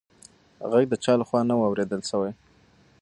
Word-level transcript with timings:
غږ 0.71 0.83
د 0.89 0.93
چا 1.03 1.13
لخوا 1.21 1.41
نه 1.49 1.55
و 1.57 1.61
اورېدل 1.69 2.01
شوې. 2.09 2.31